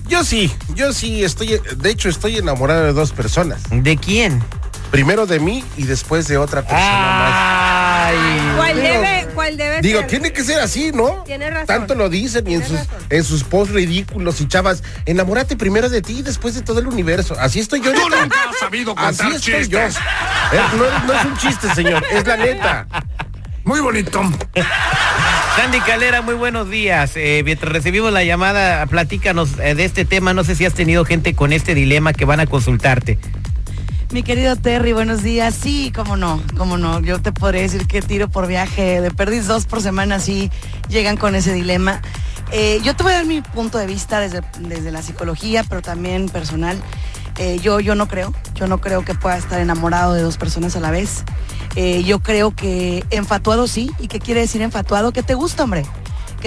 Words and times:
Yo 0.08 0.24
sí, 0.24 0.56
yo 0.74 0.94
sí 0.94 1.24
estoy, 1.24 1.60
de 1.78 1.90
hecho 1.90 2.08
estoy 2.10 2.38
enamorado 2.38 2.86
de 2.86 2.94
dos 2.94 3.12
personas. 3.12 3.62
¿De 3.70 3.98
quién? 3.98 4.42
Primero 4.90 5.26
de 5.26 5.40
mí 5.42 5.66
y 5.76 5.84
después 5.84 6.28
de 6.30 6.38
otra 6.38 6.62
persona 6.62 8.08
Ay. 8.08 8.16
¿Cuál 8.56 8.76
Digo- 8.76 8.88
debe, 8.88 9.27
debe. 9.56 9.80
Digo, 9.82 10.00
ser? 10.00 10.10
tiene 10.10 10.34
que 10.34 10.44
ser 10.44 10.60
así, 10.60 10.92
¿no? 10.94 11.24
Tienes 11.26 11.52
razón. 11.54 11.68
Tanto 11.68 11.96
lo 11.96 12.10
dicen 12.10 12.46
y 12.50 12.56
en 12.56 12.64
sus, 12.64 12.78
razón. 12.80 12.98
en 13.10 13.24
sus 13.24 13.44
posts 13.46 13.74
ridículos 13.74 14.42
y 14.42 14.48
chavas, 14.50 14.84
enamórate 15.06 15.56
primero 15.56 15.88
de 15.88 16.02
ti 16.02 16.18
y 16.20 16.22
después 16.24 16.56
de 16.56 16.64
todo 16.64 16.80
el 16.80 16.88
universo. 16.88 17.36
Así 17.40 17.60
estoy 17.60 17.80
yo. 17.82 17.94
Tú 17.94 18.00
nunca 18.10 18.36
has 18.50 18.58
sabido 18.60 18.94
Así 18.98 19.24
estoy 19.34 19.68
yo. 19.70 19.80
chistes. 19.80 19.96
Eh, 20.52 20.60
no, 20.76 20.84
es- 20.86 21.04
no 21.06 21.14
es 21.14 21.26
un 21.26 21.38
chiste, 21.38 21.74
señor, 21.74 22.04
es 22.12 22.26
la 22.28 22.36
neta. 22.36 22.88
Muy 23.64 23.80
bonito. 23.82 24.22
Sandy 25.56 25.80
Calera, 25.82 26.22
muy 26.22 26.36
buenos 26.36 26.70
días. 26.70 27.12
Eh, 27.16 27.42
mientras 27.44 27.72
recibimos 27.74 28.14
la 28.14 28.24
llamada, 28.24 28.86
platícanos 28.86 29.50
eh, 29.60 29.76
de 29.76 29.86
este 29.86 30.06
tema. 30.06 30.34
No 30.34 30.44
sé 30.44 30.56
si 30.56 30.66
has 30.66 30.74
tenido 30.74 31.04
gente 31.04 31.34
con 31.36 31.52
este 31.52 31.74
dilema 31.76 32.14
que 32.14 32.26
van 32.26 32.40
a 32.40 32.46
consultarte. 32.46 33.18
Mi 34.10 34.24
querido 34.24 34.56
Terry, 34.56 34.94
buenos 34.94 35.22
días. 35.22 35.54
Sí, 35.54 35.92
cómo 35.94 36.16
no, 36.16 36.42
cómo 36.56 36.78
no. 36.78 37.02
Yo 37.02 37.22
te 37.22 37.34
podría 37.34 37.64
decir 37.64 37.88
que 37.88 38.02
tiro 38.02 38.30
por 38.30 38.48
viaje 38.48 39.02
de 39.02 39.12
perdis 39.12 39.48
dos 39.48 39.66
por 39.66 39.82
semana, 39.82 40.22
sí 40.22 40.50
llegan 40.88 41.18
con 41.18 41.36
ese 41.36 41.52
dilema. 41.52 42.02
Eh, 42.54 42.80
yo 42.84 42.96
te 42.96 43.04
voy 43.04 43.12
a 43.12 43.16
dar 43.18 43.26
mi 43.26 43.42
punto 43.42 43.78
de 43.78 43.86
vista 43.86 44.22
desde, 44.22 44.42
desde 44.60 44.92
la 44.92 45.02
psicología, 45.02 45.66
pero 45.68 45.82
también 45.82 46.30
personal. 46.30 46.82
Eh, 47.38 47.60
yo, 47.62 47.82
yo 47.82 47.96
no 47.96 48.08
creo, 48.08 48.34
yo 48.56 48.68
no 48.68 48.80
creo 48.80 49.04
que 49.04 49.14
pueda 49.14 49.36
estar 49.36 49.60
enamorado 49.60 50.14
de 50.14 50.22
dos 50.22 50.38
personas 50.38 50.78
a 50.78 50.80
la 50.80 50.90
vez. 50.90 51.26
Eh, 51.76 52.04
yo 52.06 52.20
creo 52.20 52.52
que 52.52 53.04
enfatuado 53.10 53.68
sí. 53.68 53.92
¿Y 54.00 54.08
qué 54.08 54.20
quiere 54.20 54.40
decir 54.40 54.62
enfatuado? 54.62 55.12
Que 55.12 55.22
te 55.22 55.34
gusta, 55.34 55.66
hombre 55.66 55.84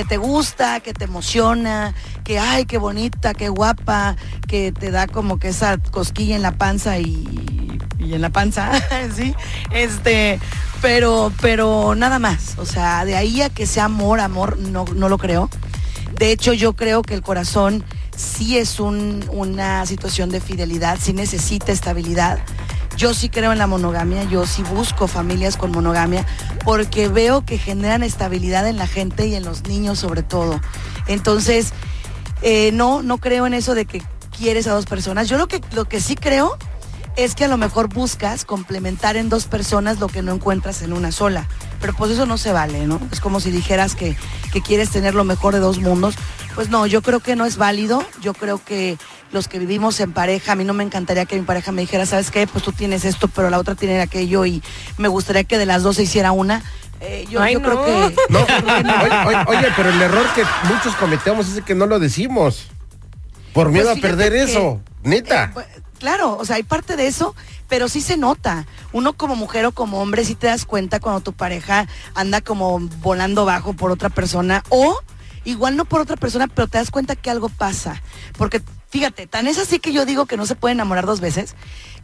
que 0.00 0.06
te 0.06 0.16
gusta, 0.16 0.80
que 0.80 0.94
te 0.94 1.04
emociona, 1.04 1.94
que 2.24 2.38
ay, 2.38 2.64
qué 2.64 2.78
bonita, 2.78 3.34
qué 3.34 3.50
guapa, 3.50 4.16
que 4.48 4.72
te 4.72 4.90
da 4.90 5.06
como 5.06 5.38
que 5.38 5.48
esa 5.48 5.76
cosquilla 5.76 6.36
en 6.36 6.40
la 6.40 6.52
panza 6.52 6.98
y, 6.98 7.78
en 7.98 8.22
la 8.22 8.30
panza, 8.30 8.70
sí, 9.14 9.34
este, 9.70 10.40
pero, 10.80 11.30
pero 11.42 11.94
nada 11.94 12.18
más, 12.18 12.54
o 12.56 12.64
sea, 12.64 13.04
de 13.04 13.14
ahí 13.14 13.42
a 13.42 13.50
que 13.50 13.66
sea 13.66 13.84
amor, 13.84 14.20
amor, 14.20 14.56
no, 14.56 14.86
no 14.96 15.10
lo 15.10 15.18
creo. 15.18 15.50
De 16.18 16.32
hecho, 16.32 16.54
yo 16.54 16.72
creo 16.72 17.02
que 17.02 17.12
el 17.12 17.20
corazón 17.20 17.84
sí 18.16 18.56
es 18.56 18.80
un- 18.80 19.26
una 19.30 19.84
situación 19.84 20.30
de 20.30 20.40
fidelidad, 20.40 20.96
sí 20.98 21.12
necesita 21.12 21.72
estabilidad. 21.72 22.38
Yo 23.00 23.14
sí 23.14 23.30
creo 23.30 23.50
en 23.50 23.56
la 23.56 23.66
monogamia, 23.66 24.24
yo 24.24 24.46
sí 24.46 24.62
busco 24.62 25.08
familias 25.08 25.56
con 25.56 25.72
monogamia, 25.72 26.26
porque 26.66 27.08
veo 27.08 27.46
que 27.46 27.56
generan 27.56 28.02
estabilidad 28.02 28.68
en 28.68 28.76
la 28.76 28.86
gente 28.86 29.26
y 29.26 29.34
en 29.34 29.42
los 29.42 29.62
niños 29.62 30.00
sobre 30.00 30.22
todo. 30.22 30.60
Entonces, 31.06 31.72
eh, 32.42 32.72
no, 32.74 33.02
no 33.02 33.16
creo 33.16 33.46
en 33.46 33.54
eso 33.54 33.74
de 33.74 33.86
que 33.86 34.02
quieres 34.36 34.66
a 34.66 34.74
dos 34.74 34.84
personas. 34.84 35.30
Yo 35.30 35.38
lo 35.38 35.48
que, 35.48 35.62
lo 35.72 35.86
que 35.86 35.98
sí 35.98 36.14
creo 36.14 36.58
es 37.16 37.34
que 37.34 37.46
a 37.46 37.48
lo 37.48 37.56
mejor 37.56 37.88
buscas 37.88 38.44
complementar 38.44 39.16
en 39.16 39.30
dos 39.30 39.46
personas 39.46 39.98
lo 39.98 40.08
que 40.08 40.20
no 40.20 40.34
encuentras 40.34 40.82
en 40.82 40.92
una 40.92 41.10
sola. 41.10 41.48
Pero 41.80 41.94
pues 41.94 42.10
eso 42.10 42.26
no 42.26 42.36
se 42.36 42.52
vale, 42.52 42.86
¿no? 42.86 43.00
Es 43.10 43.20
como 43.20 43.40
si 43.40 43.50
dijeras 43.50 43.94
que, 43.94 44.14
que 44.52 44.60
quieres 44.60 44.90
tener 44.90 45.14
lo 45.14 45.24
mejor 45.24 45.54
de 45.54 45.60
dos 45.60 45.78
mundos. 45.78 46.16
Pues 46.54 46.68
no, 46.68 46.86
yo 46.86 47.02
creo 47.02 47.20
que 47.20 47.36
no 47.36 47.46
es 47.46 47.56
válido. 47.56 48.04
Yo 48.20 48.34
creo 48.34 48.62
que 48.62 48.98
los 49.32 49.48
que 49.48 49.58
vivimos 49.58 50.00
en 50.00 50.12
pareja, 50.12 50.52
a 50.52 50.54
mí 50.56 50.64
no 50.64 50.74
me 50.74 50.84
encantaría 50.84 51.24
que 51.26 51.36
mi 51.36 51.42
pareja 51.42 51.72
me 51.72 51.82
dijera, 51.82 52.06
¿sabes 52.06 52.30
qué? 52.30 52.46
Pues 52.46 52.64
tú 52.64 52.72
tienes 52.72 53.04
esto, 53.04 53.28
pero 53.28 53.48
la 53.50 53.58
otra 53.58 53.74
tiene 53.74 54.00
aquello 54.00 54.44
y 54.46 54.62
me 54.98 55.08
gustaría 55.08 55.44
que 55.44 55.58
de 55.58 55.66
las 55.66 55.82
dos 55.82 55.96
se 55.96 56.02
hiciera 56.02 56.32
una. 56.32 56.62
Eh, 57.00 57.26
yo 57.30 57.40
Ay, 57.40 57.54
yo 57.54 57.60
no. 57.60 57.66
creo 57.66 57.84
que... 57.84 58.16
No, 58.28 58.40
oye, 58.40 59.24
oye, 59.26 59.44
oye, 59.58 59.68
pero 59.76 59.88
el 59.90 60.02
error 60.02 60.26
que 60.34 60.42
muchos 60.72 60.94
cometemos 60.96 61.48
es 61.48 61.62
que 61.64 61.74
no 61.74 61.86
lo 61.86 61.98
decimos. 61.98 62.66
Por 63.54 63.70
miedo 63.70 63.86
Pues 63.86 63.98
a 63.98 64.00
perder 64.00 64.32
que, 64.32 64.42
eso, 64.42 64.80
neta. 65.02 65.44
eh, 65.44 65.50
pues, 65.54 65.66
claro, 65.98 66.36
o 66.36 66.44
sea, 66.44 66.56
hay 66.56 66.62
parte 66.62 66.96
de 66.96 67.06
eso, 67.06 67.34
pero 67.68 67.88
sí 67.88 68.00
se 68.00 68.16
nota. 68.16 68.66
Uno 68.92 69.14
como 69.14 69.34
mujer 69.34 69.64
o 69.66 69.72
como 69.72 70.00
hombre 70.00 70.24
sí 70.24 70.34
te 70.34 70.46
das 70.48 70.66
cuenta 70.66 71.00
cuando 71.00 71.20
tu 71.20 71.32
pareja 71.32 71.86
anda 72.14 72.40
como 72.42 72.78
volando 73.00 73.44
bajo 73.46 73.72
por 73.72 73.90
otra 73.90 74.08
persona 74.10 74.62
o 74.68 74.98
igual 75.44 75.76
no 75.76 75.84
por 75.84 76.00
otra 76.00 76.16
persona, 76.16 76.46
pero 76.48 76.68
te 76.68 76.78
das 76.78 76.90
cuenta 76.90 77.16
que 77.16 77.30
algo 77.30 77.48
pasa. 77.48 78.02
Porque 78.36 78.60
fíjate, 78.90 79.26
tan 79.26 79.46
es 79.46 79.58
así 79.58 79.78
que 79.78 79.92
yo 79.92 80.04
digo 80.06 80.26
que 80.26 80.36
no 80.36 80.46
se 80.46 80.56
puede 80.56 80.72
enamorar 80.72 81.06
dos 81.06 81.20
veces, 81.20 81.54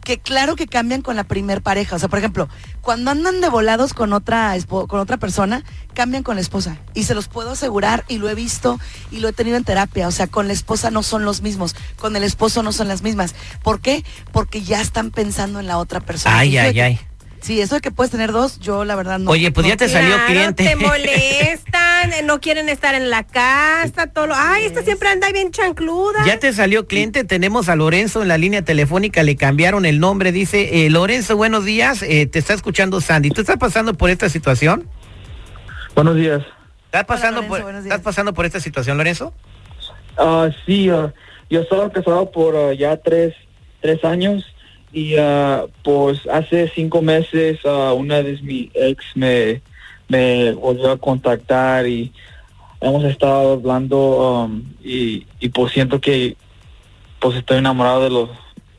que 0.03 0.19
claro 0.19 0.55
que 0.55 0.67
cambian 0.67 1.01
con 1.01 1.17
la 1.17 1.25
primer 1.25 1.61
pareja. 1.61 1.97
O 1.97 1.99
sea, 1.99 2.07
por 2.07 2.19
ejemplo, 2.19 2.47
cuando 2.81 3.11
andan 3.11 3.41
de 3.41 3.49
volados 3.49 3.93
con 3.93 4.13
otra, 4.13 4.55
con 4.67 4.99
otra 4.99 5.17
persona, 5.17 5.63
cambian 5.93 6.23
con 6.23 6.35
la 6.35 6.41
esposa. 6.41 6.77
Y 6.93 7.03
se 7.03 7.13
los 7.13 7.27
puedo 7.27 7.51
asegurar, 7.51 8.05
y 8.07 8.17
lo 8.19 8.29
he 8.29 8.35
visto, 8.35 8.79
y 9.11 9.19
lo 9.19 9.27
he 9.27 9.33
tenido 9.33 9.57
en 9.57 9.65
terapia. 9.65 10.07
O 10.07 10.11
sea, 10.11 10.27
con 10.27 10.47
la 10.47 10.53
esposa 10.53 10.91
no 10.91 11.03
son 11.03 11.25
los 11.25 11.41
mismos, 11.41 11.75
con 11.97 12.15
el 12.15 12.23
esposo 12.23 12.63
no 12.63 12.71
son 12.71 12.87
las 12.87 13.01
mismas. 13.01 13.35
¿Por 13.63 13.81
qué? 13.81 14.05
Porque 14.31 14.61
ya 14.63 14.79
están 14.79 15.11
pensando 15.11 15.59
en 15.59 15.67
la 15.67 15.77
otra 15.77 15.99
persona. 15.99 16.37
Ay, 16.39 16.57
ay, 16.57 16.79
ay. 16.79 16.99
Sí, 17.41 17.61
eso 17.61 17.75
de 17.75 17.81
que 17.81 17.91
puedes 17.91 18.11
tener 18.11 18.31
dos, 18.31 18.59
yo 18.59 18.83
la 18.83 18.95
verdad 18.95 19.19
no. 19.19 19.29
Oye, 19.31 19.51
pues 19.51 19.67
ya 19.67 19.77
te 19.77 19.87
salió 19.87 20.15
Claro, 20.15 20.25
cliente. 20.27 20.63
te 20.63 20.75
molestan, 20.75 21.86
eh, 22.13 22.21
no 22.23 22.39
quieren 22.39 22.69
estar 22.69 22.95
en 22.95 23.09
la 23.09 23.23
casa, 23.23 24.07
todo 24.07 24.27
lo... 24.27 24.35
Ay, 24.35 24.65
esta 24.65 24.81
siempre 24.83 25.09
anda 25.09 25.31
bien 25.31 25.51
chancluda. 25.51 26.25
Ya 26.25 26.39
te 26.39 26.53
salió 26.53 26.87
cliente, 26.87 27.23
tenemos 27.23 27.69
a 27.69 27.75
Lorenzo 27.75 28.21
en 28.21 28.27
la 28.27 28.37
línea 28.37 28.63
telefónica, 28.63 29.23
le 29.23 29.35
cambiaron 29.35 29.85
el 29.85 29.99
nombre, 29.99 30.31
dice, 30.31 30.85
eh, 30.85 30.89
Lorenzo, 30.89 31.37
buenos 31.37 31.65
días, 31.65 32.01
eh, 32.03 32.25
te 32.25 32.39
está 32.39 32.53
escuchando 32.53 33.01
Sandy, 33.01 33.29
¿tú 33.29 33.41
estás 33.41 33.57
pasando 33.57 33.93
por 33.93 34.09
esta 34.09 34.29
situación? 34.29 34.87
Buenos 35.95 36.15
días. 36.15 36.43
¿Estás 36.85 37.05
pasando, 37.05 37.41
Lorenzo, 37.41 37.63
por. 37.63 37.75
¿Estás 37.75 38.01
pasando 38.01 38.33
por 38.33 38.45
esta 38.45 38.59
situación, 38.59 38.97
Lorenzo? 38.97 39.33
Ah, 40.17 40.49
sí, 40.65 40.89
ah, 40.89 41.13
yo 41.49 41.61
estaba 41.61 41.89
casado 41.91 42.31
por 42.31 42.55
ah, 42.55 42.73
ya 42.73 42.97
tres, 42.97 43.35
tres 43.81 44.03
años 44.03 44.45
y 44.91 45.15
ah, 45.17 45.65
pues 45.83 46.21
hace 46.31 46.71
cinco 46.73 47.01
meses 47.01 47.59
una 47.63 48.23
de 48.23 48.39
mis 48.41 48.71
ex 48.73 49.05
me, 49.15 49.61
me 50.07 50.51
volvió 50.53 50.91
a 50.91 50.97
contactar 50.97 51.87
y 51.87 52.11
hemos 52.81 53.03
estado 53.03 53.53
hablando 53.53 54.45
um, 54.45 54.63
y, 54.83 55.25
y 55.39 55.49
pues 55.49 55.73
siento 55.73 55.99
que 55.99 56.37
pues 57.19 57.35
estoy 57.35 57.57
enamorado 57.57 58.03
de 58.03 58.09
los 58.09 58.29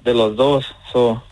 de 0.05 0.15
los 0.15 0.37
dos. 0.37 0.75
So, 0.93 1.23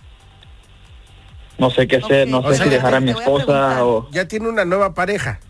no 1.59 1.71
sé 1.71 1.87
qué 1.87 1.97
hacer, 1.97 2.29
no 2.29 2.41
o 2.41 2.51
sé 2.51 2.57
sea, 2.57 2.65
si 2.65 2.71
dejar 2.71 2.95
a 2.95 3.01
mi 3.01 3.11
a 3.11 3.15
esposa 3.15 3.85
o... 3.85 4.09
Ya 4.11 4.29
tiene 4.29 4.49
una 4.49 4.65
nueva 4.65 4.95
pareja. 4.95 5.41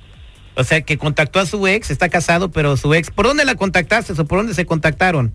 O 0.54 0.64
sea, 0.64 0.80
que 0.82 0.96
contactó 0.96 1.40
a 1.40 1.46
su 1.46 1.66
ex, 1.66 1.90
está 1.90 2.08
casado, 2.08 2.50
pero 2.50 2.76
su 2.76 2.94
ex, 2.94 3.10
¿por 3.10 3.26
dónde 3.26 3.44
la 3.44 3.56
contactaste 3.56 4.12
o 4.12 4.24
por 4.24 4.38
dónde 4.38 4.54
se 4.54 4.64
contactaron? 4.64 5.34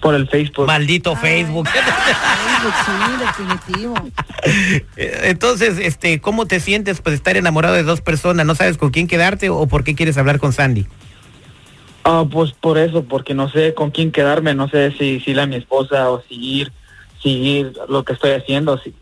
Por 0.00 0.14
el 0.14 0.28
Facebook. 0.28 0.66
Maldito 0.66 1.10
Ay. 1.16 1.16
Facebook. 1.22 1.68
Facebook, 1.68 2.74
sí, 2.86 3.24
definitivo. 3.26 3.94
Eh, 4.96 5.20
Entonces, 5.24 5.78
este, 5.78 6.20
¿cómo 6.20 6.46
te 6.46 6.60
sientes 6.60 7.00
pues 7.00 7.14
estar 7.16 7.36
enamorado 7.36 7.74
de 7.74 7.82
dos 7.82 8.00
personas? 8.00 8.46
¿No 8.46 8.54
sabes 8.54 8.78
con 8.78 8.90
quién 8.90 9.06
quedarte 9.08 9.50
o 9.50 9.66
por 9.66 9.82
qué 9.84 9.94
quieres 9.94 10.16
hablar 10.18 10.38
con 10.38 10.52
Sandy? 10.52 10.86
Ah, 12.04 12.24
pues 12.30 12.52
por 12.52 12.78
eso, 12.78 13.04
porque 13.04 13.34
no 13.34 13.50
sé 13.50 13.74
con 13.74 13.90
quién 13.90 14.12
quedarme, 14.12 14.54
no 14.54 14.68
sé 14.68 14.92
si 14.92 15.20
si 15.20 15.38
a 15.38 15.46
mi 15.46 15.56
esposa 15.56 16.08
o 16.10 16.22
seguir, 16.22 16.72
seguir 17.22 17.72
lo 17.88 18.04
que 18.04 18.12
estoy 18.14 18.30
haciendo, 18.30 18.78
si, 18.78 18.94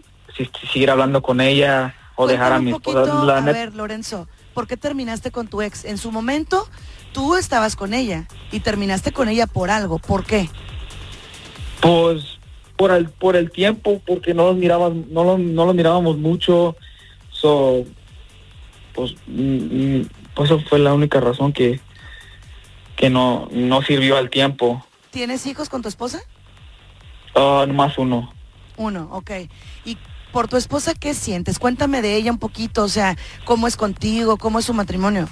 seguir 0.72 0.90
hablando 0.90 1.22
con 1.22 1.40
ella 1.40 1.94
o 2.16 2.26
dejar 2.26 2.52
a 2.52 2.58
mi 2.58 2.72
esposa. 2.72 3.25
La 3.25 3.37
a 3.37 3.40
net- 3.42 3.52
ver, 3.52 3.75
Lorenzo, 3.75 4.26
¿por 4.54 4.66
qué 4.66 4.76
terminaste 4.76 5.31
con 5.31 5.46
tu 5.46 5.60
ex? 5.62 5.84
En 5.84 5.99
su 5.99 6.10
momento, 6.10 6.69
tú 7.12 7.37
estabas 7.37 7.76
con 7.76 7.94
ella 7.94 8.26
y 8.50 8.60
terminaste 8.60 9.12
con 9.12 9.28
ella 9.28 9.46
por 9.46 9.70
algo. 9.70 9.99
¿Por 9.99 10.25
qué? 10.25 10.49
Pues 11.87 12.38
por 12.77 12.91
el 12.91 13.09
por 13.09 13.37
el 13.37 13.53
tiempo, 13.53 14.03
porque 14.05 14.35
no 14.35 14.47
los 14.47 14.56
mirábamos, 14.56 15.06
no 15.06 15.23
los, 15.23 15.38
no 15.38 15.67
los 15.67 15.75
mirábamos 15.75 16.19
mucho, 16.19 16.75
so, 17.31 17.85
pues, 18.93 19.15
mm, 19.29 19.99
mm, 19.99 20.09
pues 20.35 20.50
eso 20.50 20.61
fue 20.69 20.81
la 20.81 20.94
única 20.94 21.21
razón 21.21 21.53
que 21.53 21.81
que 22.97 23.09
no 23.09 23.49
no 23.53 23.83
sirvió 23.83 24.17
al 24.17 24.31
tiempo. 24.31 24.85
¿Tienes 25.12 25.47
hijos 25.47 25.69
con 25.69 25.83
tu 25.83 25.88
esposa? 25.88 26.21
Ah, 27.37 27.65
nomás 27.69 27.97
uno. 27.99 28.33
Uno, 28.77 29.09
ok. 29.12 29.31
¿Y 29.85 29.97
por 30.33 30.49
tu 30.49 30.56
esposa 30.56 30.93
qué 30.93 31.15
sientes? 31.15 31.61
Cuéntame 31.61 32.03
de 32.03 32.17
ella 32.17 32.33
un 32.33 32.38
poquito, 32.38 32.83
o 32.83 32.88
sea, 32.88 33.17
cómo 33.44 33.69
es 33.69 33.77
contigo, 33.77 34.38
cómo 34.38 34.59
es 34.59 34.65
su 34.65 34.75
matrimonio. 34.75 35.29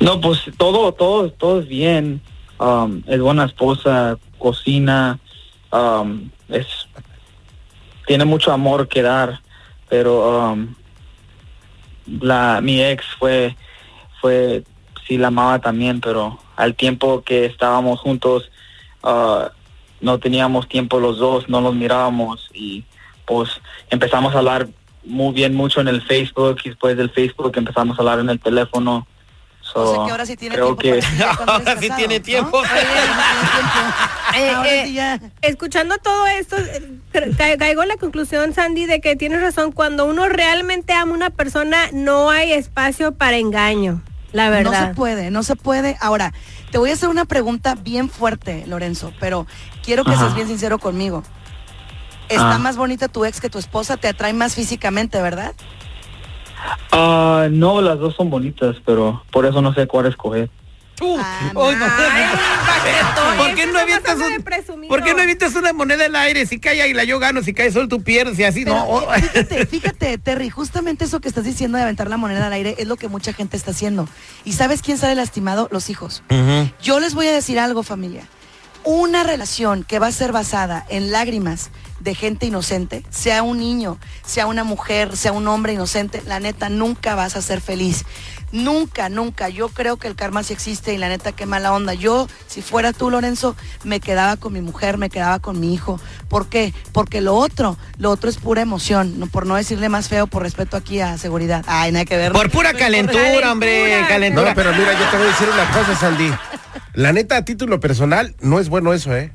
No, 0.00 0.20
pues 0.20 0.50
todo, 0.56 0.92
todo, 0.92 1.30
todo 1.30 1.60
es 1.60 1.68
bien. 1.68 2.20
Um, 2.58 3.04
es 3.06 3.20
buena 3.20 3.44
esposa, 3.44 4.18
cocina, 4.38 5.20
um, 5.72 6.30
es 6.48 6.66
tiene 8.06 8.24
mucho 8.24 8.52
amor 8.52 8.88
que 8.88 9.02
dar, 9.02 9.40
pero 9.88 10.50
um, 10.52 10.74
la 12.20 12.60
mi 12.62 12.82
ex 12.82 13.04
fue 13.18 13.54
fue 14.20 14.64
sí 15.06 15.18
la 15.18 15.28
amaba 15.28 15.58
también, 15.58 16.00
pero 16.00 16.38
al 16.56 16.74
tiempo 16.74 17.22
que 17.22 17.46
estábamos 17.46 18.00
juntos 18.00 18.50
ah, 19.02 19.50
no 20.00 20.18
teníamos 20.18 20.68
tiempo 20.68 21.00
los 21.00 21.18
dos, 21.18 21.48
no 21.48 21.60
nos 21.60 21.74
mirábamos 21.74 22.48
y 22.52 22.84
pues 23.26 23.60
empezamos 23.90 24.34
a 24.34 24.38
hablar 24.38 24.68
muy 25.04 25.34
bien 25.34 25.54
mucho 25.54 25.80
en 25.80 25.88
el 25.88 26.02
Facebook 26.02 26.58
y 26.64 26.70
después 26.70 26.96
del 26.96 27.10
Facebook 27.10 27.52
empezamos 27.56 27.98
a 27.98 28.02
hablar 28.02 28.20
en 28.20 28.30
el 28.30 28.40
teléfono. 28.40 29.06
O 29.74 29.86
sea 29.86 29.96
So, 29.96 30.04
que 30.06 30.10
ahora 30.12 30.26
sí 30.26 30.36
tiene 30.36 30.54
creo 30.54 30.74
tiempo 30.76 31.00
que 31.06 31.24
Ahora 31.46 31.76
sí 31.78 31.90
tiene 31.96 32.20
tiempo. 32.20 32.62
Eh, 34.36 34.96
eh. 34.96 35.20
Escuchando 35.42 35.98
todo 35.98 36.26
esto, 36.26 36.56
eh, 36.58 37.56
caigo 37.58 37.82
en 37.82 37.88
la 37.88 37.96
conclusión, 37.96 38.54
Sandy, 38.54 38.86
de 38.86 39.00
que 39.00 39.16
tienes 39.16 39.40
razón. 39.40 39.72
Cuando 39.72 40.04
uno 40.06 40.28
realmente 40.28 40.92
ama 40.92 41.12
a 41.12 41.14
una 41.14 41.30
persona, 41.30 41.88
no 41.92 42.30
hay 42.30 42.52
espacio 42.52 43.12
para 43.12 43.36
engaño. 43.36 44.02
La 44.32 44.50
No 44.50 44.56
se 44.56 44.62
verdad. 44.62 44.94
puede, 44.94 45.30
no 45.30 45.42
se 45.42 45.56
puede. 45.56 45.96
Ahora, 46.00 46.34
te 46.70 46.78
voy 46.78 46.90
a 46.90 46.92
hacer 46.94 47.08
una 47.08 47.24
pregunta 47.24 47.74
bien 47.76 48.10
fuerte, 48.10 48.64
Lorenzo, 48.66 49.12
pero 49.18 49.46
quiero 49.82 50.04
que 50.04 50.10
Ajá. 50.12 50.20
seas 50.24 50.34
bien 50.34 50.48
sincero 50.48 50.78
conmigo. 50.78 51.22
¿Está 52.28 52.56
Ah. 52.56 52.58
más 52.58 52.76
bonita 52.76 53.08
tu 53.08 53.24
ex 53.24 53.40
que 53.40 53.48
tu 53.48 53.58
esposa? 53.58 53.96
¿Te 53.96 54.06
atrae 54.08 54.34
más 54.34 54.54
físicamente, 54.54 55.20
verdad? 55.22 55.54
Ah, 56.92 57.48
no, 57.50 57.80
las 57.80 57.98
dos 57.98 58.14
son 58.16 58.30
bonitas, 58.30 58.76
pero 58.84 59.22
por 59.30 59.46
eso 59.46 59.60
no 59.62 59.72
sé 59.74 59.86
cuál 59.86 60.06
escoger. 60.06 60.50
Uh, 61.00 61.16
Ah, 61.20 61.50
no. 61.54 61.62
Ay, 61.64 61.76
¿Por 63.36 63.54
qué 63.54 63.66
no 63.66 63.76
es 63.76 63.82
avientas 63.84 64.14
bastante 64.18 64.38
un- 64.38 64.42
presumido. 64.42 64.88
¿Por 64.88 65.04
qué 65.04 65.14
no 65.14 65.22
evitas 65.22 65.54
una 65.54 65.72
moneda 65.72 66.06
al 66.06 66.16
aire? 66.16 66.44
Si 66.44 66.58
cae 66.58 66.82
águila 66.82 67.04
yo 67.04 67.20
gano, 67.20 67.40
si 67.42 67.54
cae 67.54 67.70
sol 67.70 67.88
tú 67.88 68.02
pierdes 68.02 68.36
y 68.40 68.44
así 68.44 68.64
Pero, 68.64 68.76
no. 68.76 68.84
oh. 68.86 69.12
fíjate, 69.14 69.66
fíjate, 69.66 70.18
Terry, 70.18 70.50
justamente 70.50 71.04
eso 71.04 71.20
que 71.20 71.28
estás 71.28 71.44
diciendo 71.44 71.78
de 71.78 71.84
aventar 71.84 72.10
la 72.10 72.16
moneda 72.16 72.48
al 72.48 72.52
aire 72.52 72.74
es 72.78 72.88
lo 72.88 72.96
que 72.96 73.06
mucha 73.06 73.32
gente 73.32 73.56
está 73.56 73.70
haciendo. 73.70 74.08
¿Y 74.44 74.54
sabes 74.54 74.82
quién 74.82 74.98
sale 74.98 75.14
lastimado? 75.14 75.68
Los 75.70 75.88
hijos. 75.88 76.24
Yo 76.82 76.98
les 76.98 77.14
voy 77.14 77.28
a 77.28 77.32
decir 77.32 77.60
algo, 77.60 77.84
familia. 77.84 78.24
Una 78.90 79.22
relación 79.22 79.84
que 79.84 79.98
va 79.98 80.06
a 80.06 80.12
ser 80.12 80.32
basada 80.32 80.82
en 80.88 81.12
lágrimas 81.12 81.68
de 82.00 82.14
gente 82.14 82.46
inocente, 82.46 83.04
sea 83.10 83.42
un 83.42 83.58
niño, 83.58 83.98
sea 84.24 84.46
una 84.46 84.64
mujer, 84.64 85.14
sea 85.14 85.32
un 85.32 85.46
hombre 85.46 85.74
inocente, 85.74 86.22
la 86.24 86.40
neta 86.40 86.70
nunca 86.70 87.14
vas 87.14 87.36
a 87.36 87.42
ser 87.42 87.60
feliz. 87.60 88.06
Nunca, 88.50 89.10
nunca. 89.10 89.50
Yo 89.50 89.68
creo 89.68 89.98
que 89.98 90.08
el 90.08 90.14
karma 90.14 90.42
sí 90.42 90.54
existe 90.54 90.94
y 90.94 90.96
la 90.96 91.10
neta 91.10 91.32
qué 91.32 91.44
mala 91.44 91.74
onda. 91.74 91.92
Yo, 91.92 92.28
si 92.46 92.62
fuera 92.62 92.94
tú, 92.94 93.10
Lorenzo, 93.10 93.56
me 93.84 94.00
quedaba 94.00 94.38
con 94.38 94.54
mi 94.54 94.62
mujer, 94.62 94.96
me 94.96 95.10
quedaba 95.10 95.38
con 95.38 95.60
mi 95.60 95.74
hijo. 95.74 96.00
¿Por 96.28 96.46
qué? 96.46 96.72
Porque 96.92 97.20
lo 97.20 97.34
otro, 97.34 97.76
lo 97.98 98.10
otro 98.10 98.30
es 98.30 98.38
pura 98.38 98.62
emoción, 98.62 99.20
no, 99.20 99.26
por 99.26 99.44
no 99.44 99.56
decirle 99.56 99.90
más 99.90 100.08
feo 100.08 100.28
por 100.28 100.42
respeto 100.44 100.78
aquí 100.78 101.00
a 101.00 101.18
seguridad. 101.18 101.62
Ay, 101.68 101.92
nada 101.92 102.06
que 102.06 102.16
ver. 102.16 102.32
Por 102.32 102.50
pura 102.50 102.72
calentura, 102.72 103.52
hombre, 103.52 104.06
calentura. 104.08 104.08
calentura. 104.08 104.48
No, 104.48 104.54
pero 104.54 104.72
mira, 104.72 104.98
yo 104.98 105.10
te 105.10 105.18
voy 105.18 105.26
a 105.26 105.30
decir 105.30 105.48
una 105.52 105.70
cosa, 105.72 105.94
Sandy. 105.94 106.32
La 106.98 107.12
neta, 107.12 107.36
a 107.36 107.44
título 107.44 107.78
personal, 107.78 108.34
no 108.40 108.58
es 108.58 108.68
bueno 108.68 108.92
eso, 108.92 109.16
¿eh? 109.16 109.30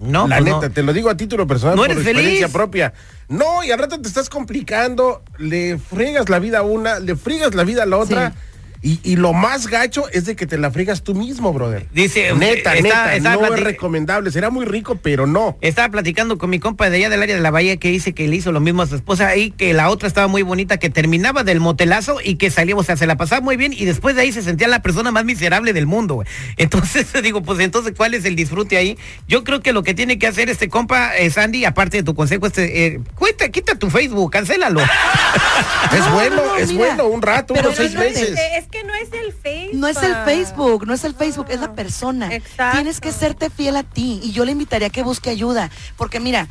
No, 0.00 0.26
la 0.26 0.38
pues 0.38 0.46
neta, 0.46 0.68
no. 0.68 0.72
te 0.72 0.82
lo 0.82 0.94
digo 0.94 1.10
a 1.10 1.16
título 1.18 1.46
personal 1.46 1.76
No 1.76 1.82
por 1.82 1.90
eres 1.90 2.06
experiencia 2.06 2.46
feliz. 2.46 2.52
propia. 2.54 2.94
No, 3.28 3.62
y 3.62 3.70
al 3.70 3.78
rato 3.78 4.00
te 4.00 4.08
estás 4.08 4.30
complicando, 4.30 5.22
le 5.36 5.76
friegas 5.76 6.30
la 6.30 6.38
vida 6.38 6.60
a 6.60 6.62
una, 6.62 7.00
le 7.00 7.14
friegas 7.14 7.54
la 7.54 7.64
vida 7.64 7.82
a 7.82 7.86
la 7.86 7.98
otra. 7.98 8.32
Y, 8.82 8.98
y 9.04 9.14
lo 9.16 9.32
más 9.32 9.68
gacho 9.68 10.08
es 10.12 10.24
de 10.24 10.34
que 10.34 10.44
te 10.46 10.58
la 10.58 10.70
friegas 10.72 11.02
tú 11.02 11.14
mismo, 11.14 11.52
brother. 11.52 11.86
Dice, 11.92 12.32
neta, 12.34 12.74
está- 12.74 12.82
neta, 12.82 13.16
está 13.16 13.34
no 13.36 13.54
es 13.54 13.60
recomendable. 13.60 14.30
Será 14.32 14.50
muy 14.50 14.66
rico, 14.66 14.96
pero 15.00 15.26
no. 15.28 15.56
Estaba 15.60 15.88
platicando 15.88 16.36
con 16.36 16.50
mi 16.50 16.58
compa 16.58 16.90
de 16.90 16.96
allá 16.96 17.08
del 17.08 17.22
área 17.22 17.36
de 17.36 17.40
la 17.42 17.50
bahía 17.52 17.76
que 17.76 17.88
dice 17.90 18.12
que 18.12 18.26
le 18.26 18.34
hizo 18.36 18.50
lo 18.50 18.58
mismo 18.60 18.82
a 18.82 18.86
su 18.88 18.96
esposa 18.96 19.36
y 19.36 19.52
que 19.52 19.72
la 19.72 19.88
otra 19.88 20.08
estaba 20.08 20.26
muy 20.26 20.42
bonita, 20.42 20.78
que 20.78 20.90
terminaba 20.90 21.44
del 21.44 21.60
motelazo 21.60 22.18
y 22.24 22.34
que 22.36 22.50
salía, 22.50 22.74
o 22.74 22.82
sea, 22.82 22.96
se 22.96 23.06
la 23.06 23.16
pasaba 23.16 23.40
muy 23.40 23.56
bien 23.56 23.72
y 23.72 23.84
después 23.84 24.16
de 24.16 24.22
ahí 24.22 24.32
se 24.32 24.42
sentía 24.42 24.66
la 24.66 24.82
persona 24.82 25.12
más 25.12 25.24
miserable 25.24 25.72
del 25.72 25.86
mundo, 25.86 26.14
güey. 26.16 26.28
Entonces 26.56 27.06
digo, 27.22 27.42
pues 27.42 27.60
entonces, 27.60 27.92
¿cuál 27.96 28.14
es 28.14 28.24
el 28.24 28.34
disfrute 28.34 28.76
ahí? 28.76 28.98
Yo 29.28 29.44
creo 29.44 29.60
que 29.60 29.72
lo 29.72 29.84
que 29.84 29.94
tiene 29.94 30.18
que 30.18 30.26
hacer 30.26 30.50
este 30.50 30.68
compa, 30.68 31.16
eh, 31.16 31.30
Sandy, 31.30 31.64
aparte 31.64 31.98
de 31.98 32.02
tu 32.02 32.14
consejo, 32.16 32.46
este, 32.48 32.86
eh, 32.86 33.00
cuenta, 33.14 33.48
quita 33.50 33.76
tu 33.76 33.90
Facebook, 33.90 34.32
cancélalo. 34.32 34.80
Es 35.92 35.98
No, 36.00 36.14
bueno, 36.14 36.36
no, 36.36 36.44
no, 36.46 36.56
es 36.56 36.68
mira. 36.70 36.86
bueno, 36.86 37.06
un 37.08 37.20
rato, 37.22 37.54
unos 37.54 37.76
seis 37.76 37.94
meses. 37.94 38.30
Es 38.56 38.64
que 38.72 38.82
no 38.82 38.94
es 38.94 39.12
el 39.12 39.32
Facebook. 39.32 39.78
No 39.78 39.86
es 39.86 40.02
el 40.02 40.14
Facebook, 40.24 40.86
no 40.86 40.94
es 40.94 41.04
el 41.04 41.14
Facebook, 41.14 41.46
es 41.50 41.60
la 41.60 41.74
persona. 41.74 42.34
Exacto. 42.34 42.78
Tienes 42.78 43.00
que 43.00 43.12
serte 43.12 43.50
fiel 43.50 43.76
a 43.76 43.84
ti 43.84 44.18
y 44.24 44.32
yo 44.32 44.44
le 44.44 44.50
invitaría 44.50 44.88
a 44.88 44.90
que 44.90 45.04
busque 45.04 45.30
ayuda, 45.30 45.70
porque 45.96 46.18
mira, 46.18 46.48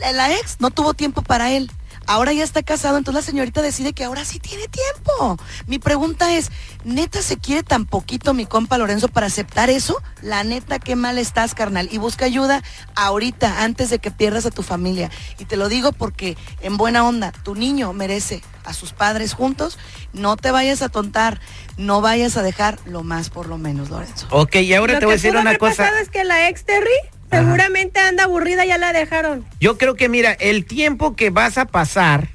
la, 0.00 0.12
la 0.12 0.32
ex 0.32 0.56
no 0.58 0.70
tuvo 0.70 0.94
tiempo 0.94 1.22
para 1.22 1.52
él. 1.52 1.70
Ahora 2.06 2.32
ya 2.32 2.42
está 2.42 2.62
casado, 2.62 2.98
entonces 2.98 3.24
la 3.24 3.30
señorita 3.30 3.62
decide 3.62 3.92
que 3.92 4.04
ahora 4.04 4.24
sí 4.24 4.40
tiene 4.40 4.66
tiempo. 4.68 5.36
Mi 5.66 5.78
pregunta 5.78 6.34
es, 6.34 6.50
¿neta 6.84 7.22
se 7.22 7.36
quiere 7.36 7.62
tan 7.62 7.86
poquito 7.86 8.34
mi 8.34 8.46
compa 8.46 8.78
Lorenzo 8.78 9.08
para 9.08 9.26
aceptar 9.28 9.70
eso? 9.70 9.96
La 10.22 10.42
neta, 10.42 10.78
qué 10.78 10.96
mal 10.96 11.18
estás, 11.18 11.54
carnal. 11.54 11.88
Y 11.92 11.98
busca 11.98 12.24
ayuda 12.24 12.62
ahorita, 12.96 13.62
antes 13.62 13.90
de 13.90 13.98
que 14.00 14.10
pierdas 14.10 14.46
a 14.46 14.50
tu 14.50 14.62
familia. 14.62 15.10
Y 15.38 15.44
te 15.44 15.56
lo 15.56 15.68
digo 15.68 15.92
porque, 15.92 16.36
en 16.62 16.76
buena 16.76 17.04
onda, 17.06 17.32
tu 17.32 17.54
niño 17.54 17.92
merece 17.92 18.42
a 18.64 18.72
sus 18.72 18.92
padres 18.92 19.34
juntos. 19.34 19.78
No 20.12 20.36
te 20.36 20.50
vayas 20.50 20.82
a 20.82 20.88
tontar, 20.88 21.40
no 21.76 22.00
vayas 22.00 22.36
a 22.36 22.42
dejar 22.42 22.78
lo 22.86 23.04
más 23.04 23.30
por 23.30 23.46
lo 23.46 23.56
menos, 23.56 23.90
Lorenzo. 23.90 24.26
Ok, 24.30 24.56
y 24.56 24.74
ahora 24.74 24.94
Lo 24.94 24.98
te 24.98 25.04
voy 25.06 25.12
a 25.12 25.16
decir 25.16 25.36
una 25.36 25.56
cosa. 25.58 25.76
pasado 25.84 25.98
es 25.98 26.08
que 26.08 26.24
la 26.24 26.48
ex 26.48 26.64
Terry 26.64 26.90
seguramente 27.30 28.00
anda 28.00 28.24
aburrida, 28.24 28.64
ya 28.64 28.78
la 28.78 28.92
dejaron. 28.92 29.44
Yo 29.60 29.78
creo 29.78 29.94
que, 29.94 30.08
mira, 30.08 30.32
el 30.32 30.64
tiempo 30.64 31.16
que 31.16 31.30
vas 31.30 31.58
a 31.58 31.66
pasar 31.66 32.28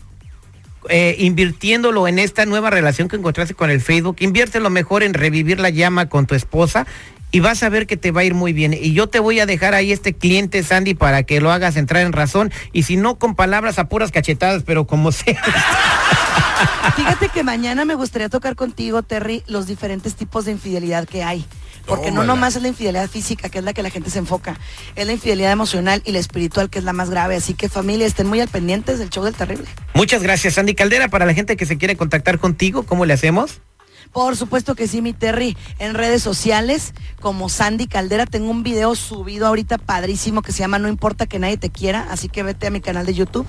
eh, 0.90 1.16
invirtiéndolo 1.20 2.08
en 2.08 2.20
esta 2.20 2.46
nueva 2.46 2.70
relación 2.70 3.08
que 3.08 3.16
encontraste 3.16 3.56
con 3.56 3.70
el 3.70 3.82
Facebook, 3.82 4.18
inviértelo 4.20 4.70
mejor 4.70 5.04
en 5.04 5.14
revivir 5.14 5.60
la 5.60 5.70
llama 5.70 6.10
con 6.10 6.28
tu 6.28 6.36
esposa 6.36 6.86
y 7.32 7.40
vas 7.40 7.64
a 7.64 7.70
ver 7.70 7.88
que 7.88 7.98
te 7.98 8.12
va 8.12 8.22
a 8.22 8.24
ir 8.24 8.34
muy 8.34 8.54
bien. 8.54 8.74
Y 8.74 8.94
yo 8.94 9.08
te 9.08 9.20
voy 9.20 9.40
a 9.40 9.46
dejar 9.46 9.74
ahí 9.74 9.92
este 9.92 10.14
cliente, 10.14 10.64
Sandy, 10.64 10.94
para 10.94 11.24
que 11.24 11.42
lo 11.42 11.52
hagas 11.52 11.76
entrar 11.76 12.06
en 12.06 12.14
razón. 12.14 12.52
Y 12.72 12.84
si 12.84 12.96
no, 12.96 13.20
con 13.20 13.36
palabras 13.36 13.78
a 13.78 13.90
puras 13.90 14.12
cachetadas, 14.12 14.64
pero 14.64 14.88
como 14.88 15.12
sea. 15.12 15.42
Fíjate 16.96 17.30
que 17.30 17.44
mañana 17.44 17.84
me 17.84 17.96
gustaría 17.96 18.30
tocar 18.30 18.56
contigo, 18.56 19.04
Terry, 19.04 19.44
los 19.48 19.68
diferentes 19.68 20.16
tipos 20.16 20.46
de 20.46 20.52
infidelidad 20.52 21.08
que 21.08 21.24
hay. 21.24 21.46
Porque 21.86 22.12
no 22.12 22.24
nomás 22.24 22.56
es 22.56 22.62
la 22.62 22.68
infidelidad 22.68 23.10
física, 23.10 23.50
que 23.50 23.60
es 23.60 23.64
la 23.64 23.74
que 23.74 23.84
la 23.84 23.90
gente 23.90 24.10
se 24.10 24.20
enfoca, 24.20 24.60
es 24.96 25.06
la 25.06 25.14
infidelidad 25.14 25.52
emocional 25.52 26.02
y 26.06 26.12
la 26.12 26.20
espiritual, 26.20 26.70
que 26.70 26.80
es 26.80 26.86
la 26.86 26.94
más 26.94 27.10
grave. 27.10 27.36
Así 27.36 27.54
que 27.54 27.70
familia, 27.70 28.08
estén 28.08 28.28
muy 28.28 28.42
al 28.42 28.48
pendientes 28.48 29.00
del 29.00 29.10
show 29.10 29.24
del 29.24 29.36
terrible. 29.36 29.68
Muchas 29.94 30.24
gracias, 30.24 30.56
Sandy 30.56 30.76
Caldera. 30.76 31.10
Para 31.10 31.26
la 31.26 31.34
gente 31.34 31.58
que 31.58 31.66
se 31.66 31.78
quiere 31.78 31.96
contactar 31.96 32.40
contigo, 32.40 32.84
¿cómo 32.84 33.06
le 33.06 33.14
hacemos? 33.14 33.62
Por 34.16 34.38
supuesto 34.38 34.76
que 34.76 34.88
sí, 34.88 35.02
mi 35.02 35.12
Terry, 35.12 35.58
en 35.78 35.94
redes 35.94 36.24
sociales 36.24 36.94
como 37.20 37.50
Sandy 37.50 37.88
Caldera. 37.88 38.26
Tengo 38.26 38.50
un 38.50 38.64
video 38.64 38.96
subido 38.96 39.46
ahorita 39.46 39.78
padrísimo 39.78 40.42
que 40.42 40.54
se 40.54 40.60
llama 40.60 40.80
No 40.80 40.88
importa 40.88 41.26
que 41.26 41.38
nadie 41.38 41.58
te 41.58 41.70
quiera, 41.70 42.08
así 42.10 42.30
que 42.30 42.42
vete 42.42 42.68
a 42.68 42.70
mi 42.70 42.80
canal 42.80 43.06
de 43.06 43.14
YouTube. 43.14 43.46